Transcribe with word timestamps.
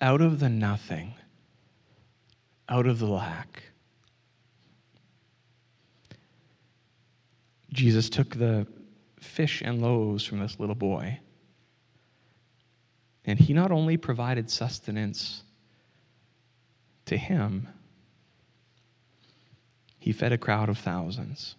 out 0.00 0.20
of 0.20 0.40
the 0.40 0.48
nothing, 0.48 1.14
out 2.68 2.86
of 2.86 2.98
the 2.98 3.06
lack. 3.06 3.62
Jesus 7.72 8.08
took 8.08 8.34
the 8.34 8.66
fish 9.20 9.62
and 9.64 9.80
loaves 9.80 10.24
from 10.24 10.40
this 10.40 10.58
little 10.58 10.74
boy, 10.74 11.20
and 13.24 13.38
he 13.38 13.52
not 13.52 13.70
only 13.70 13.96
provided 13.96 14.50
sustenance 14.50 15.42
to 17.06 17.16
him, 17.16 17.68
he 19.98 20.12
fed 20.12 20.32
a 20.32 20.38
crowd 20.38 20.68
of 20.68 20.78
thousands. 20.78 21.56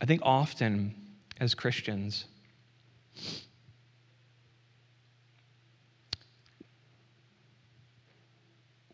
I 0.00 0.06
think 0.06 0.20
often 0.24 0.94
as 1.40 1.54
Christians, 1.54 2.26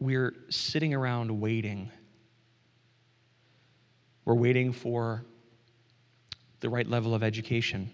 we're 0.01 0.34
sitting 0.48 0.95
around 0.95 1.41
waiting. 1.41 1.91
We're 4.24 4.34
waiting 4.34 4.73
for 4.73 5.23
the 6.60 6.70
right 6.70 6.88
level 6.88 7.15
of 7.15 7.23
education. 7.23 7.91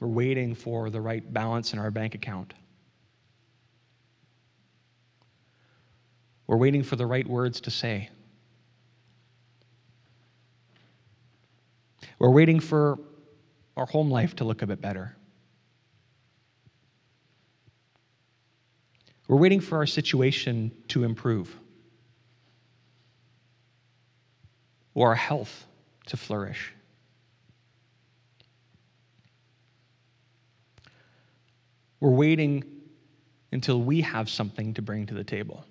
We're 0.00 0.08
waiting 0.08 0.54
for 0.54 0.88
the 0.88 1.00
right 1.00 1.30
balance 1.32 1.74
in 1.74 1.78
our 1.78 1.90
bank 1.90 2.14
account. 2.14 2.54
We're 6.46 6.56
waiting 6.56 6.82
for 6.82 6.96
the 6.96 7.06
right 7.06 7.26
words 7.26 7.60
to 7.60 7.70
say. 7.70 8.08
We're 12.18 12.30
waiting 12.30 12.60
for 12.60 12.98
our 13.80 13.86
home 13.86 14.10
life 14.10 14.36
to 14.36 14.44
look 14.44 14.60
a 14.60 14.66
bit 14.66 14.82
better. 14.82 15.16
We're 19.26 19.38
waiting 19.38 19.60
for 19.60 19.78
our 19.78 19.86
situation 19.86 20.70
to 20.88 21.02
improve 21.02 21.56
or 24.92 25.08
our 25.08 25.14
health 25.14 25.66
to 26.08 26.18
flourish. 26.18 26.74
We're 32.00 32.10
waiting 32.10 32.64
until 33.50 33.80
we 33.80 34.02
have 34.02 34.28
something 34.28 34.74
to 34.74 34.82
bring 34.82 35.06
to 35.06 35.14
the 35.14 35.24
table. 35.24 35.64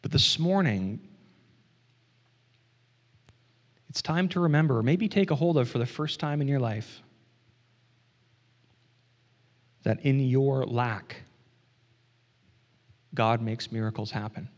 But 0.00 0.10
this 0.10 0.40
morning, 0.40 0.98
it's 3.92 4.00
time 4.00 4.26
to 4.26 4.40
remember, 4.40 4.78
or 4.78 4.82
maybe 4.82 5.06
take 5.06 5.30
a 5.30 5.34
hold 5.34 5.58
of 5.58 5.68
for 5.68 5.76
the 5.76 5.84
first 5.84 6.18
time 6.18 6.40
in 6.40 6.48
your 6.48 6.58
life, 6.58 7.02
that 9.82 10.00
in 10.00 10.18
your 10.18 10.64
lack, 10.64 11.16
God 13.12 13.42
makes 13.42 13.70
miracles 13.70 14.10
happen. 14.10 14.48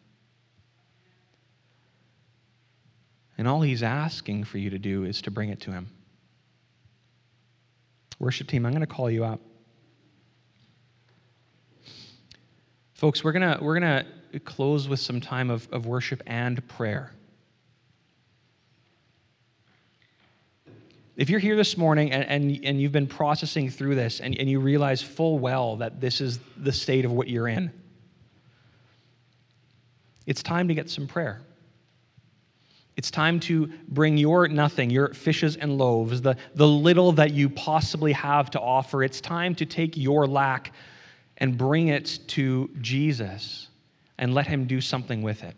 And 3.36 3.48
all 3.48 3.60
He's 3.60 3.82
asking 3.82 4.44
for 4.44 4.58
you 4.58 4.70
to 4.70 4.78
do 4.78 5.02
is 5.02 5.20
to 5.22 5.32
bring 5.32 5.48
it 5.48 5.60
to 5.62 5.72
Him. 5.72 5.88
Worship 8.20 8.46
team, 8.46 8.64
I'm 8.64 8.70
going 8.70 8.82
to 8.82 8.86
call 8.86 9.10
you 9.10 9.24
up. 9.24 9.40
Folks, 12.92 13.24
we're 13.24 13.32
going 13.32 13.58
to 13.58 13.60
we're 13.60 13.80
going 13.80 14.04
to 14.32 14.38
close 14.38 14.86
with 14.88 15.00
some 15.00 15.20
time 15.20 15.50
of, 15.50 15.66
of 15.72 15.86
worship 15.86 16.22
and 16.28 16.64
prayer. 16.68 17.10
If 21.16 21.30
you're 21.30 21.40
here 21.40 21.56
this 21.56 21.76
morning 21.76 22.10
and, 22.12 22.24
and, 22.24 22.64
and 22.64 22.80
you've 22.80 22.92
been 22.92 23.06
processing 23.06 23.70
through 23.70 23.94
this 23.94 24.20
and, 24.20 24.36
and 24.38 24.50
you 24.50 24.58
realize 24.58 25.00
full 25.00 25.38
well 25.38 25.76
that 25.76 26.00
this 26.00 26.20
is 26.20 26.40
the 26.56 26.72
state 26.72 27.04
of 27.04 27.12
what 27.12 27.28
you're 27.28 27.48
in, 27.48 27.70
it's 30.26 30.42
time 30.42 30.68
to 30.68 30.74
get 30.74 30.90
some 30.90 31.06
prayer. 31.06 31.40
It's 32.96 33.10
time 33.10 33.40
to 33.40 33.66
bring 33.88 34.16
your 34.16 34.48
nothing, 34.48 34.90
your 34.90 35.12
fishes 35.14 35.56
and 35.56 35.78
loaves, 35.78 36.22
the, 36.22 36.36
the 36.54 36.66
little 36.66 37.12
that 37.12 37.32
you 37.32 37.48
possibly 37.48 38.12
have 38.12 38.50
to 38.50 38.60
offer. 38.60 39.02
It's 39.02 39.20
time 39.20 39.54
to 39.56 39.66
take 39.66 39.96
your 39.96 40.26
lack 40.26 40.72
and 41.38 41.58
bring 41.58 41.88
it 41.88 42.20
to 42.28 42.70
Jesus 42.80 43.68
and 44.18 44.32
let 44.32 44.46
Him 44.46 44.66
do 44.66 44.80
something 44.80 45.22
with 45.22 45.42
it. 45.42 45.56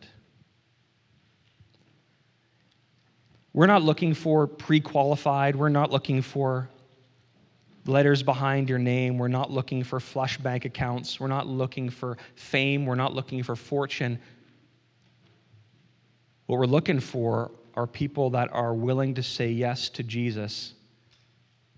We're 3.56 3.66
not 3.66 3.82
looking 3.82 4.12
for 4.12 4.46
pre 4.46 4.80
qualified. 4.80 5.56
We're 5.56 5.70
not 5.70 5.90
looking 5.90 6.20
for 6.20 6.68
letters 7.86 8.22
behind 8.22 8.68
your 8.68 8.78
name. 8.78 9.16
We're 9.16 9.28
not 9.28 9.50
looking 9.50 9.82
for 9.82 9.98
flush 9.98 10.36
bank 10.36 10.66
accounts. 10.66 11.18
We're 11.18 11.28
not 11.28 11.46
looking 11.46 11.88
for 11.88 12.18
fame. 12.34 12.84
We're 12.84 12.96
not 12.96 13.14
looking 13.14 13.42
for 13.42 13.56
fortune. 13.56 14.18
What 16.44 16.58
we're 16.58 16.66
looking 16.66 17.00
for 17.00 17.50
are 17.74 17.86
people 17.86 18.28
that 18.30 18.52
are 18.52 18.74
willing 18.74 19.14
to 19.14 19.22
say 19.22 19.50
yes 19.50 19.88
to 19.88 20.02
Jesus 20.02 20.74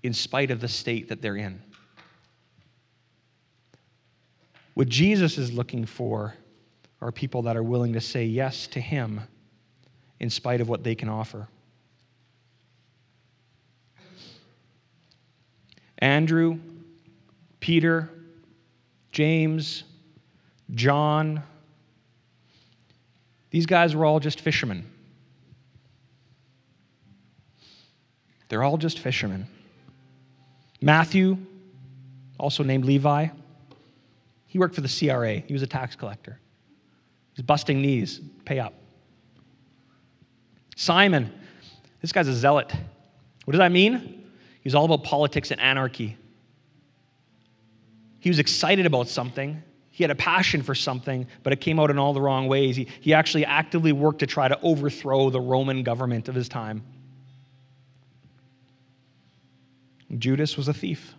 in 0.03 0.13
spite 0.13 0.51
of 0.51 0.61
the 0.61 0.67
state 0.67 1.09
that 1.11 1.23
they're 1.23 1.37
in. 1.37 1.63
What 4.75 4.89
Jesus 4.89 5.39
is 5.39 5.53
looking 5.53 5.87
for 5.87 6.35
are 7.01 7.13
people 7.13 7.43
that 7.43 7.57
are 7.57 7.63
willing 7.63 7.93
to 7.93 8.01
say 8.01 8.25
yes 8.25 8.67
to 8.67 8.81
Him 8.81 9.21
in 10.19 10.29
spite 10.29 10.61
of 10.61 10.69
what 10.69 10.83
they 10.83 10.97
can 10.97 11.09
offer. 11.09 11.47
Andrew, 15.99 16.59
Peter, 17.61 18.09
James, 19.11 19.85
John, 20.75 21.43
these 23.51 23.67
guys 23.67 23.97
were 23.97 24.05
all 24.05 24.21
just 24.21 24.41
fishermen. 24.41 24.85
They're 28.49 28.63
all 28.63 28.77
just 28.77 28.99
fishermen. 28.99 29.47
Matthew, 30.81 31.39
also 32.39 32.63
named 32.63 32.85
Levi, 32.85 33.29
he 34.47 34.59
worked 34.59 34.75
for 34.75 34.81
the 34.81 34.89
CRA. 34.89 35.39
He 35.39 35.53
was 35.53 35.63
a 35.63 35.67
tax 35.67 35.97
collector. 35.97 36.39
He's 37.35 37.45
busting 37.45 37.81
knees, 37.81 38.21
pay 38.45 38.59
up. 38.59 38.75
Simon, 40.77 41.33
this 42.01 42.13
guy's 42.13 42.29
a 42.29 42.35
zealot. 42.35 42.73
What 43.45 43.53
does 43.53 43.59
that 43.59 43.73
mean? 43.73 44.18
He 44.69 44.71
was 44.71 44.75
all 44.75 44.85
about 44.85 45.03
politics 45.03 45.51
and 45.51 45.59
anarchy. 45.63 46.15
He 48.21 48.29
was 48.29 48.39
excited 48.39 48.85
about 48.85 49.09
something. 49.09 49.63
He 49.89 50.05
had 50.05 50.11
a 50.11 50.15
passion 50.15 50.63
for 50.63 50.75
something, 50.75 51.27
but 51.43 51.55
it 51.55 51.63
came 51.63 51.81
out 51.81 51.89
in 51.89 51.99
all 51.99 52.13
the 52.13 52.21
wrong 52.21 52.49
ways. 52.49 52.77
He, 52.77 52.87
he 53.01 53.15
actually 53.15 53.47
actively 53.47 53.93
worked 53.93 54.19
to 54.19 54.27
try 54.27 54.47
to 54.47 54.61
overthrow 54.61 55.31
the 55.31 55.41
Roman 55.41 55.85
government 55.85 56.29
of 56.29 56.35
his 56.35 56.51
time. 56.51 56.83
Judas 60.19 60.59
was 60.59 60.69
a 60.69 60.75
thief. 60.75 61.15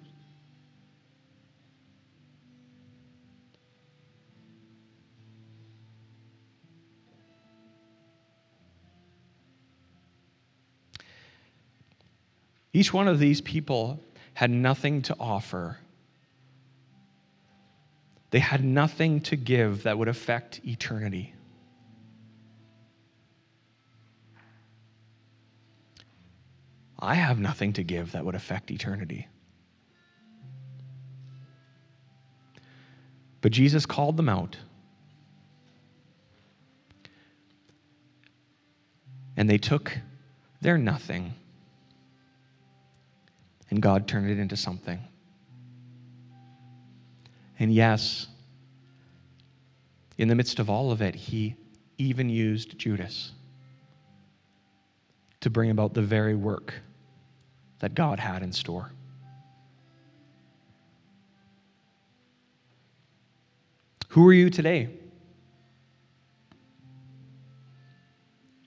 Each 12.80 12.94
one 12.94 13.10
of 13.10 13.20
these 13.20 13.42
people 13.42 14.02
had 14.36 14.50
nothing 14.50 15.02
to 15.02 15.16
offer. 15.20 15.80
They 18.32 18.40
had 18.40 18.64
nothing 18.64 19.20
to 19.24 19.36
give 19.36 19.84
that 19.84 19.98
would 19.98 20.08
affect 20.08 20.62
eternity. 20.64 21.34
I 26.98 27.16
have 27.16 27.38
nothing 27.38 27.74
to 27.74 27.84
give 27.84 28.14
that 28.14 28.24
would 28.24 28.36
affect 28.36 28.72
eternity. 28.72 29.28
But 33.42 33.52
Jesus 33.52 33.86
called 33.86 34.16
them 34.16 34.30
out. 34.30 34.56
And 39.36 39.50
they 39.50 39.58
took 39.58 39.98
their 40.62 40.78
nothing 40.78 41.34
and 43.70 43.82
God 43.82 44.08
turned 44.08 44.30
it 44.30 44.40
into 44.40 44.58
something. 44.58 45.00
And 47.60 47.74
yes, 47.74 48.28
in 50.18 50.28
the 50.28 50.36
midst 50.36 50.60
of 50.60 50.70
all 50.70 50.92
of 50.92 51.02
it, 51.02 51.16
he 51.16 51.56
even 51.98 52.30
used 52.30 52.78
Judas 52.78 53.32
to 55.42 55.50
bring 55.50 55.70
about 55.70 55.94
the 55.94 56.02
very 56.02 56.36
work 56.36 56.74
that 57.80 57.96
God 57.96 58.20
had 58.20 58.44
in 58.44 58.52
store. 58.52 58.92
Who 64.10 64.28
are 64.28 64.34
you 64.34 64.50
today? 64.50 64.90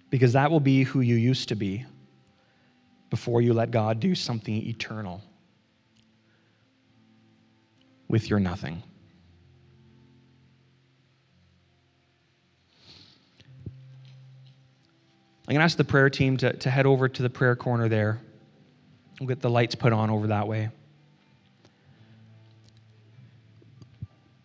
Because 0.08 0.34
that 0.34 0.50
will 0.50 0.60
be 0.60 0.84
who 0.84 1.00
you 1.00 1.16
used 1.16 1.48
to 1.48 1.56
be 1.56 1.84
before 3.12 3.42
you 3.42 3.52
let 3.52 3.70
God 3.70 4.00
do 4.00 4.14
something 4.14 4.66
eternal 4.66 5.20
with 8.08 8.30
your 8.30 8.40
nothing. 8.40 8.82
I'm 15.46 15.52
going 15.52 15.58
to 15.58 15.62
ask 15.62 15.76
the 15.76 15.84
prayer 15.84 16.08
team 16.08 16.38
to, 16.38 16.54
to 16.54 16.70
head 16.70 16.86
over 16.86 17.06
to 17.06 17.22
the 17.22 17.28
prayer 17.28 17.54
corner 17.54 17.86
there. 17.86 18.18
We'll 19.20 19.28
get 19.28 19.42
the 19.42 19.50
lights 19.50 19.74
put 19.74 19.92
on 19.92 20.08
over 20.08 20.28
that 20.28 20.48
way. 20.48 20.70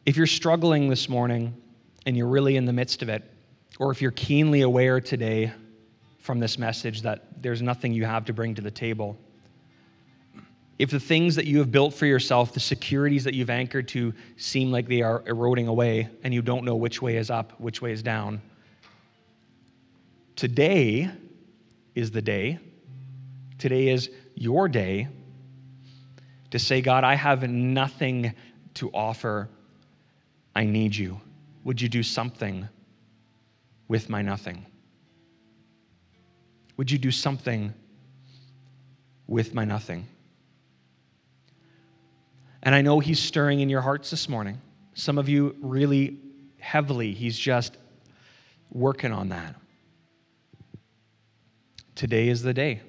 If 0.06 0.18
you're 0.18 0.28
struggling 0.28 0.90
this 0.90 1.08
morning 1.08 1.56
and 2.06 2.18
you're 2.18 2.28
really 2.28 2.58
in 2.58 2.66
the 2.66 2.74
midst 2.74 3.02
of 3.02 3.08
it, 3.08 3.24
or 3.80 3.92
if 3.92 4.02
you're 4.02 4.12
keenly 4.12 4.60
aware 4.60 5.00
today 5.00 5.54
from 6.20 6.42
this 6.42 6.60
message 6.60 7.04
that 7.04 7.27
there's 7.42 7.62
nothing 7.62 7.94
you 7.94 8.06
have 8.06 8.26
to 8.26 8.34
bring 8.34 8.56
to 8.56 8.62
the 8.62 8.72
table, 8.72 9.18
if 10.80 10.92
the 10.92 11.00
things 11.00 11.36
that 11.36 11.46
you 11.46 11.58
have 11.60 11.72
built 11.72 11.94
for 11.94 12.06
yourself, 12.06 12.54
the 12.54 12.60
securities 12.60 13.24
that 13.24 13.34
you've 13.34 13.50
anchored 13.50 13.88
to, 13.90 14.14
seem 14.38 14.72
like 14.72 14.88
they 14.88 15.02
are 15.02 15.24
eroding 15.26 15.68
away 15.68 16.08
and 16.24 16.34
you 16.34 16.42
don't 16.42 16.64
know 16.64 16.76
which 16.76 17.02
way 17.02 17.18
is 17.18 17.32
up, 17.32 17.60
which 17.60 17.82
way 17.82 17.92
is 17.92 18.04
down, 18.04 18.42
today 20.36 21.10
is 21.96 22.12
the 22.12 22.22
day. 22.22 22.60
Today 23.58 23.88
is 23.88 24.12
your 24.36 24.68
day 24.68 25.08
to 26.52 26.60
say, 26.60 26.80
God, 26.82 27.04
I 27.04 27.16
have 27.16 27.50
nothing 27.50 28.36
to 28.76 28.92
offer. 28.92 29.50
I 30.56 30.64
need 30.64 30.96
you. 30.96 31.20
Would 31.64 31.82
you 31.82 31.90
do 31.90 32.04
something 32.04 32.70
with 33.88 34.10
my 34.10 34.22
nothing? 34.22 34.64
Would 36.78 36.92
you 36.92 36.98
do 36.98 37.12
something 37.12 37.74
with 39.26 39.54
my 39.54 39.66
nothing? 39.66 40.08
And 42.64 42.74
I 42.74 42.82
know 42.82 43.00
He's 43.00 43.20
stirring 43.20 43.60
in 43.60 43.70
your 43.70 43.82
hearts 43.82 44.10
this 44.10 44.30
morning. 44.30 44.62
Some 44.94 45.18
of 45.18 45.28
you 45.28 45.56
really 45.60 46.18
heavily, 46.60 47.14
He's 47.14 47.38
just 47.38 47.78
working 48.72 49.12
on 49.12 49.30
that. 49.30 49.56
Today 51.96 52.30
is 52.30 52.44
the 52.44 52.54
day 52.54 52.82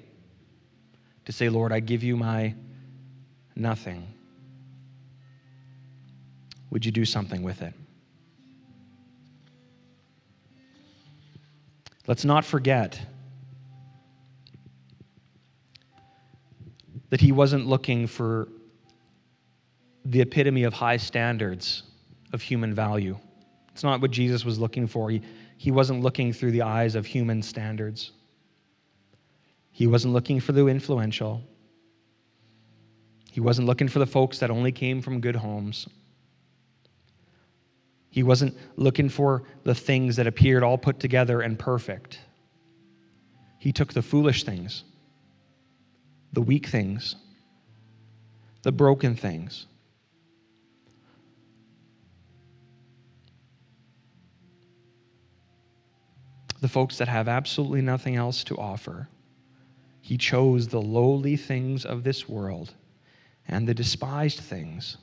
to 1.24 1.32
say, 1.32 1.48
Lord, 1.48 1.72
I 1.72 1.80
give 1.80 2.02
you 2.02 2.16
my 2.16 2.54
nothing. 3.56 4.06
Would 6.70 6.84
you 6.84 6.92
do 6.92 7.06
something 7.06 7.42
with 7.42 7.62
it? 7.62 7.72
Let's 12.06 12.24
not 12.24 12.44
forget 12.44 13.00
that 17.10 17.20
he 17.20 17.32
wasn't 17.32 17.66
looking 17.66 18.06
for 18.06 18.48
the 20.04 20.20
epitome 20.20 20.64
of 20.64 20.72
high 20.72 20.96
standards 20.96 21.82
of 22.32 22.42
human 22.42 22.74
value. 22.74 23.18
It's 23.72 23.84
not 23.84 24.00
what 24.00 24.10
Jesus 24.10 24.44
was 24.44 24.58
looking 24.58 24.86
for. 24.86 25.10
He, 25.10 25.22
he 25.56 25.70
wasn't 25.70 26.02
looking 26.02 26.32
through 26.32 26.52
the 26.52 26.62
eyes 26.62 26.94
of 26.94 27.06
human 27.06 27.42
standards. 27.42 28.12
He 29.70 29.86
wasn't 29.86 30.14
looking 30.14 30.40
for 30.40 30.52
the 30.52 30.66
influential. 30.66 31.42
He 33.30 33.40
wasn't 33.40 33.68
looking 33.68 33.88
for 33.88 34.00
the 34.00 34.06
folks 34.06 34.38
that 34.40 34.50
only 34.50 34.72
came 34.72 35.00
from 35.00 35.20
good 35.20 35.36
homes. 35.36 35.86
He 38.10 38.22
wasn't 38.22 38.56
looking 38.76 39.08
for 39.08 39.44
the 39.64 39.74
things 39.74 40.16
that 40.16 40.26
appeared 40.26 40.62
all 40.62 40.78
put 40.78 40.98
together 40.98 41.42
and 41.42 41.58
perfect. 41.58 42.18
He 43.58 43.70
took 43.70 43.92
the 43.92 44.02
foolish 44.02 44.44
things, 44.44 44.84
the 46.32 46.40
weak 46.40 46.66
things, 46.66 47.16
the 48.62 48.72
broken 48.72 49.14
things. 49.14 49.66
The 56.60 56.68
folks 56.68 56.98
that 56.98 57.08
have 57.08 57.28
absolutely 57.28 57.82
nothing 57.82 58.16
else 58.16 58.42
to 58.44 58.56
offer. 58.56 59.08
He 60.00 60.18
chose 60.18 60.68
the 60.68 60.82
lowly 60.82 61.36
things 61.36 61.84
of 61.84 62.02
this 62.02 62.28
world 62.28 62.74
and 63.46 63.66
the 63.66 63.74
despised 63.74 64.40
things 64.40 64.96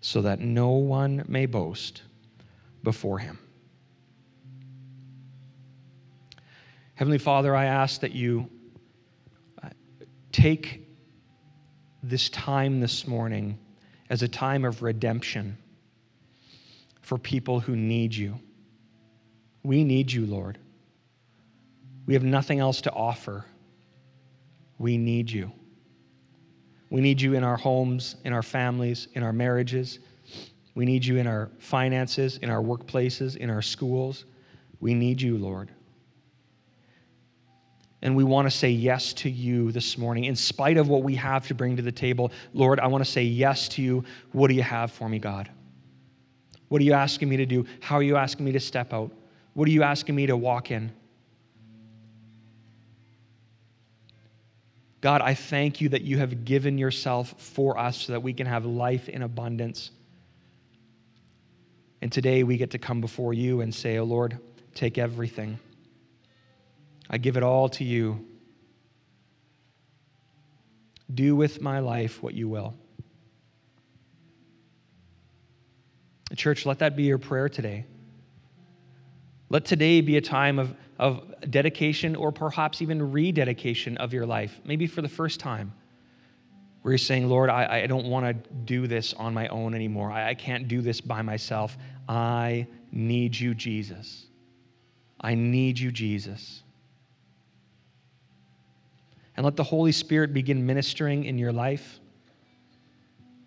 so 0.00 0.20
that 0.22 0.40
no 0.40 0.70
one 0.70 1.24
may 1.28 1.46
boast 1.46 2.02
before 2.82 3.18
him. 3.18 3.38
Heavenly 6.94 7.18
Father, 7.18 7.54
I 7.56 7.64
ask 7.64 8.00
that 8.00 8.12
you 8.12 8.50
take 10.32 10.88
this 12.02 12.28
time 12.30 12.80
this 12.80 13.06
morning 13.06 13.58
as 14.10 14.22
a 14.22 14.28
time 14.28 14.64
of 14.64 14.82
redemption 14.82 15.56
for 17.00 17.18
people 17.18 17.60
who 17.60 17.76
need 17.76 18.14
you. 18.14 18.38
We 19.62 19.84
need 19.84 20.10
you, 20.10 20.26
Lord. 20.26 20.58
We 22.06 22.14
have 22.14 22.24
nothing 22.24 22.58
else 22.58 22.80
to 22.82 22.92
offer. 22.92 23.44
We 24.78 24.98
need 24.98 25.30
you. 25.30 25.52
We 26.90 27.00
need 27.00 27.20
you 27.20 27.34
in 27.34 27.44
our 27.44 27.56
homes, 27.56 28.16
in 28.24 28.32
our 28.32 28.42
families, 28.42 29.08
in 29.14 29.22
our 29.22 29.32
marriages. 29.32 30.00
We 30.74 30.84
need 30.84 31.04
you 31.04 31.18
in 31.18 31.26
our 31.26 31.50
finances, 31.58 32.38
in 32.38 32.50
our 32.50 32.62
workplaces, 32.62 33.36
in 33.36 33.50
our 33.50 33.62
schools. 33.62 34.24
We 34.80 34.94
need 34.94 35.22
you, 35.22 35.38
Lord. 35.38 35.70
And 38.02 38.16
we 38.16 38.24
want 38.24 38.46
to 38.46 38.50
say 38.50 38.68
yes 38.68 39.12
to 39.14 39.30
you 39.30 39.70
this 39.70 39.96
morning. 39.96 40.24
In 40.24 40.34
spite 40.34 40.76
of 40.76 40.88
what 40.88 41.04
we 41.04 41.14
have 41.14 41.46
to 41.46 41.54
bring 41.54 41.76
to 41.76 41.82
the 41.82 41.92
table, 41.92 42.32
Lord, 42.52 42.80
I 42.80 42.88
want 42.88 43.04
to 43.04 43.10
say 43.10 43.22
yes 43.22 43.68
to 43.70 43.82
you. 43.82 44.04
What 44.32 44.48
do 44.48 44.54
you 44.54 44.62
have 44.62 44.90
for 44.90 45.08
me, 45.08 45.20
God? 45.20 45.48
What 46.68 46.80
are 46.80 46.84
you 46.84 46.94
asking 46.94 47.28
me 47.28 47.36
to 47.36 47.46
do? 47.46 47.64
How 47.80 47.96
are 47.96 48.02
you 48.02 48.16
asking 48.16 48.44
me 48.44 48.52
to 48.52 48.60
step 48.60 48.92
out? 48.92 49.12
What 49.54 49.68
are 49.68 49.70
you 49.70 49.84
asking 49.84 50.16
me 50.16 50.26
to 50.26 50.36
walk 50.36 50.70
in? 50.72 50.90
God, 55.00 55.20
I 55.20 55.34
thank 55.34 55.80
you 55.80 55.88
that 55.90 56.02
you 56.02 56.18
have 56.18 56.44
given 56.44 56.78
yourself 56.78 57.34
for 57.36 57.76
us 57.76 57.98
so 57.98 58.12
that 58.12 58.20
we 58.20 58.32
can 58.32 58.46
have 58.46 58.64
life 58.64 59.08
in 59.08 59.22
abundance. 59.22 59.90
And 62.00 62.10
today 62.10 62.42
we 62.42 62.56
get 62.56 62.70
to 62.70 62.78
come 62.78 63.00
before 63.00 63.34
you 63.34 63.60
and 63.60 63.72
say, 63.72 63.98
Oh 63.98 64.04
Lord, 64.04 64.38
take 64.74 64.98
everything. 64.98 65.58
I 67.12 67.18
give 67.18 67.36
it 67.36 67.42
all 67.42 67.68
to 67.68 67.84
you. 67.84 68.26
Do 71.14 71.36
with 71.36 71.60
my 71.60 71.80
life 71.80 72.22
what 72.22 72.32
you 72.32 72.48
will. 72.48 72.74
Church, 76.34 76.64
let 76.64 76.78
that 76.78 76.96
be 76.96 77.02
your 77.02 77.18
prayer 77.18 77.50
today. 77.50 77.84
Let 79.50 79.66
today 79.66 80.00
be 80.00 80.16
a 80.16 80.22
time 80.22 80.58
of, 80.58 80.74
of 80.98 81.34
dedication 81.50 82.16
or 82.16 82.32
perhaps 82.32 82.80
even 82.80 83.12
rededication 83.12 83.98
of 83.98 84.14
your 84.14 84.24
life, 84.24 84.58
maybe 84.64 84.86
for 84.86 85.02
the 85.02 85.10
first 85.10 85.40
time, 85.40 85.74
where 86.80 86.92
you're 86.92 86.98
saying, 86.98 87.28
Lord, 87.28 87.50
I, 87.50 87.82
I 87.82 87.86
don't 87.86 88.06
want 88.06 88.24
to 88.24 88.50
do 88.64 88.86
this 88.86 89.12
on 89.12 89.34
my 89.34 89.48
own 89.48 89.74
anymore. 89.74 90.10
I, 90.10 90.30
I 90.30 90.34
can't 90.34 90.68
do 90.68 90.80
this 90.80 91.02
by 91.02 91.20
myself. 91.20 91.76
I 92.08 92.66
need 92.90 93.38
you, 93.38 93.52
Jesus. 93.52 94.24
I 95.20 95.34
need 95.34 95.78
you, 95.78 95.92
Jesus. 95.92 96.62
And 99.36 99.44
let 99.44 99.56
the 99.56 99.64
Holy 99.64 99.92
Spirit 99.92 100.34
begin 100.34 100.66
ministering 100.66 101.24
in 101.24 101.38
your 101.38 101.52
life 101.52 102.00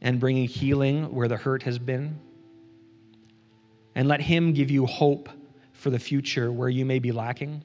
and 0.02 0.20
bringing 0.20 0.48
healing 0.48 1.14
where 1.14 1.28
the 1.28 1.38
hurt 1.38 1.64
has 1.64 1.80
been. 1.80 2.20
And 3.96 4.08
let 4.08 4.22
Him 4.22 4.54
give 4.54 4.70
you 4.70 4.86
hope 4.86 5.30
for 5.74 5.90
the 5.90 6.00
future 6.00 6.52
where 6.52 6.70
you 6.70 6.86
may 6.86 7.00
be 7.00 7.12
lacking. 7.12 7.64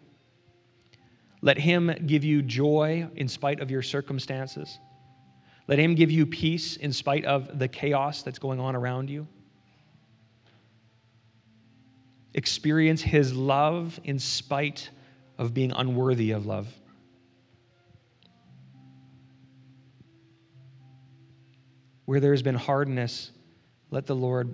Let 1.43 1.59
Him 1.59 1.93
give 2.07 2.23
you 2.23 2.43
joy 2.43 3.09
in 3.17 3.29
spite 3.29 3.61
of 3.61 3.71
your 3.71 3.83
circumstances. 3.83 4.79
Let 5.67 5.79
Him 5.79 5.95
give 5.95 6.11
you 6.11 6.27
peace 6.27 6.77
in 6.77 6.93
spite 6.93 7.25
of 7.25 7.59
the 7.59 7.69
chaos 7.69 8.23
that's 8.23 8.39
going 8.39 8.61
on 8.61 8.77
around 8.77 9.09
you. 9.09 9.27
Experience 12.35 13.01
His 13.01 13.35
love 13.35 13.99
in 14.05 14.19
spite 14.19 14.91
of 15.39 15.55
being 15.55 15.73
unworthy 15.73 16.33
of 16.33 16.47
love. 16.47 16.69
Where 22.11 22.19
there 22.19 22.33
has 22.33 22.43
been 22.43 22.57
hardness, 22.57 23.31
let 23.93 24.05
the 24.05 24.17
Lord 24.17 24.53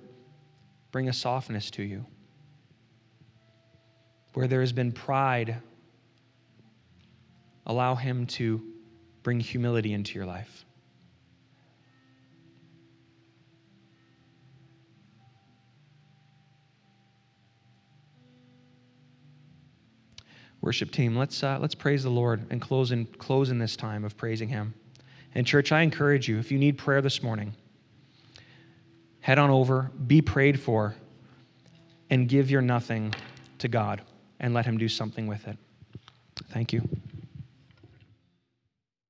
bring 0.93 1.09
a 1.09 1.13
softness 1.15 1.71
to 1.71 1.83
you 1.83 2.05
where 4.35 4.47
there 4.47 4.61
has 4.61 4.75
been 4.75 4.93
pride, 4.93 5.57
allow 7.65 7.95
Him 7.95 8.27
to 8.27 8.63
bring 9.23 9.41
humility 9.41 9.95
into 9.95 10.17
your 10.17 10.27
life. 10.27 10.67
Worship 20.61 20.91
team, 20.91 21.17
let's, 21.17 21.43
uh, 21.43 21.57
let's 21.59 21.75
praise 21.75 22.03
the 22.03 22.11
Lord 22.11 22.45
and 22.51 22.61
close 22.61 22.93
in, 22.93 23.07
close 23.07 23.49
in 23.49 23.59
this 23.59 23.77
time 23.77 24.05
of 24.05 24.15
praising 24.19 24.51
Him. 24.51 24.75
And, 25.37 25.47
church, 25.47 25.71
I 25.71 25.83
encourage 25.83 26.31
you, 26.31 26.39
if 26.39 26.51
you 26.51 26.59
need 26.59 26.79
prayer 26.79 27.03
this 27.03 27.23
morning, 27.23 27.55
head 29.21 29.39
on 29.39 29.51
over, 29.51 29.91
be 30.07 30.23
prayed 30.23 30.59
for, 30.59 30.95
and 32.09 32.27
give 32.27 32.51
your 32.51 32.63
nothing 32.63 33.15
to 33.59 33.69
God 33.69 34.01
and 34.41 34.55
let 34.55 34.65
Him 34.65 34.79
do 34.79 34.89
something 34.89 35.27
with 35.27 35.47
it. 35.47 35.59
Thank 36.49 36.73
you. 36.73 36.89